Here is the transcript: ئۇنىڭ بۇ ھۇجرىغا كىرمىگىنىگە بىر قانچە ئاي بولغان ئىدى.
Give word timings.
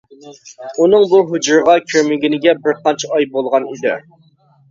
ئۇنىڭ 0.85 1.03
بۇ 1.09 1.19
ھۇجرىغا 1.33 1.75
كىرمىگىنىگە 1.91 2.55
بىر 2.63 2.79
قانچە 2.87 3.11
ئاي 3.17 3.27
بولغان 3.35 3.67
ئىدى. 3.75 3.93